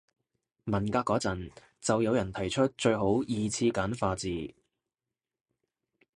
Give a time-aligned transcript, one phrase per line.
[0.63, 4.51] 文革嗰陣就有人提出最好二次簡化字